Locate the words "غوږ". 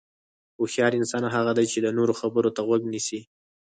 2.67-2.81